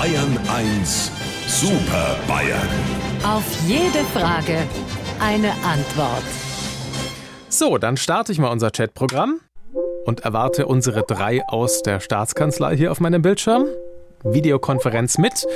[0.00, 1.12] Bayern 1
[1.46, 2.68] Super Bayern.
[3.22, 4.66] Auf jede Frage
[5.20, 6.24] eine Antwort.
[7.50, 9.40] So, dann starte ich mal unser Chatprogramm
[10.06, 13.66] und erwarte unsere drei aus der Staatskanzlei hier auf meinem Bildschirm.
[14.24, 15.46] Videokonferenz mit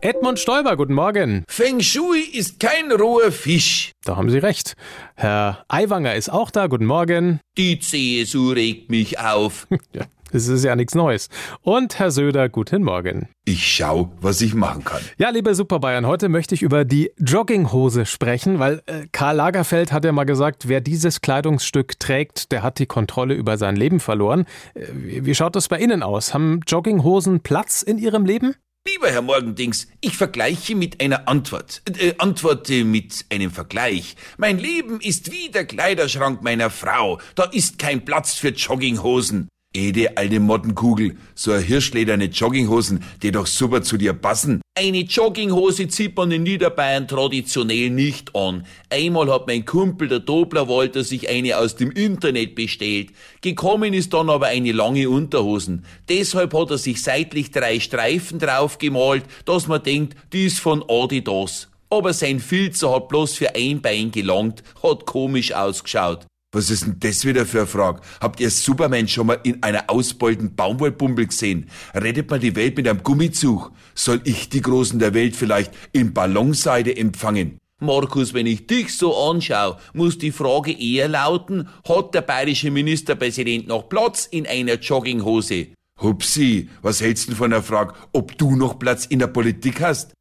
[0.00, 1.44] Edmund Stoiber, guten Morgen.
[1.46, 3.92] Feng Shui ist kein roher Fisch.
[4.06, 4.76] Da haben Sie recht.
[5.14, 7.40] Herr Aiwanger ist auch da, guten Morgen.
[7.58, 9.66] Die CSU regt mich auf.
[9.92, 11.28] Ja, das ist ja nichts Neues.
[11.62, 13.28] Und Herr Söder, guten Morgen.
[13.44, 15.00] Ich schau, was ich machen kann.
[15.18, 20.04] Ja, liebe Superbayern, heute möchte ich über die Jogginghose sprechen, weil äh, Karl Lagerfeld hat
[20.04, 24.46] ja mal gesagt, wer dieses Kleidungsstück trägt, der hat die Kontrolle über sein Leben verloren.
[24.74, 26.34] Äh, wie schaut das bei Ihnen aus?
[26.34, 28.54] Haben Jogginghosen Platz in Ihrem Leben?
[28.88, 31.82] Lieber Herr Morgendings, ich vergleiche mit einer Antwort.
[31.98, 34.16] Äh, antworte mit einem Vergleich.
[34.38, 37.20] Mein Leben ist wie der Kleiderschrank meiner Frau.
[37.34, 39.48] Da ist kein Platz für Jogginghosen.
[39.72, 44.60] Ede alte Mottenkugel, so ein hirschlederne Jogginghosen, die doch super zu dir passen.
[44.76, 48.66] Eine Jogginghose zieht man in Niederbayern traditionell nicht an.
[48.88, 53.10] Einmal hat mein Kumpel, der Dobler Walter, sich eine aus dem Internet bestellt.
[53.42, 55.84] Gekommen ist dann aber eine lange Unterhosen.
[56.08, 61.68] Deshalb hat er sich seitlich drei Streifen draufgemalt, dass man denkt, die ist von Adidas.
[61.90, 66.26] Aber sein Filzer hat bloß für ein Bein gelangt, hat komisch ausgeschaut.
[66.52, 68.00] Was ist denn das wieder für eine Frage?
[68.20, 71.70] Habt ihr Superman schon mal in einer ausbeulten Baumwollbumbel gesehen?
[71.94, 73.70] Rettet man die Welt mit einem Gummizug?
[73.94, 77.58] Soll ich die Großen der Welt vielleicht in Ballonseide empfangen?
[77.78, 83.68] Markus, wenn ich dich so anschaue, muss die Frage eher lauten, hat der bayerische Ministerpräsident
[83.68, 85.68] noch Platz in einer Jogginghose?
[86.00, 90.12] Hupsi, was hältst du von der Frage, ob du noch Platz in der Politik hast?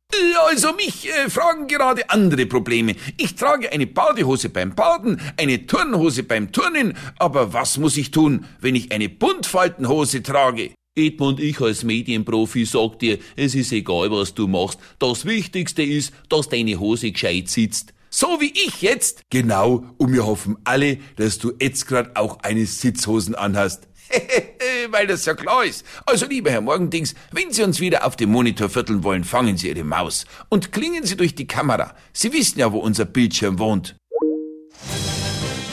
[0.48, 2.96] Also mich äh, fragen gerade andere Probleme.
[3.18, 8.46] Ich trage eine Badehose beim Baden, eine Turnhose beim Turnen, aber was muss ich tun,
[8.60, 10.72] wenn ich eine Buntfaltenhose trage?
[10.96, 14.80] Edmund, ich als Medienprofi sag dir, es ist egal, was du machst.
[14.98, 17.94] Das Wichtigste ist, dass deine Hose gescheit sitzt.
[18.10, 19.22] So wie ich jetzt.
[19.30, 23.88] Genau, und wir hoffen alle, dass du jetzt grad auch eine Sitzhosen anhast.
[24.92, 25.86] Weil das ja klar ist.
[26.06, 29.70] Also, lieber Herr Morgendings, wenn Sie uns wieder auf dem Monitor vierteln wollen, fangen Sie
[29.70, 31.96] Ihre Maus und klingen Sie durch die Kamera.
[32.14, 33.96] Sie wissen ja, wo unser Bildschirm wohnt.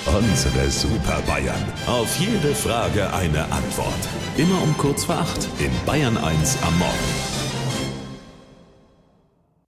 [0.06, 1.62] Unsere Super Bayern.
[1.86, 3.92] Auf jede Frage eine Antwort.
[4.36, 7.35] Immer um kurz vor acht in Bayern 1 am Morgen.